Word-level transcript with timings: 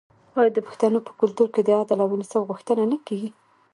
آیا 0.39 0.51
د 0.53 0.59
پښتنو 0.67 0.99
په 1.07 1.11
کلتور 1.19 1.47
کې 1.53 1.61
د 1.63 1.69
عدل 1.79 1.99
او 2.03 2.09
انصاف 2.17 2.43
غوښتنه 2.49 2.83
نه 2.91 2.97
کیږي؟ 3.07 3.29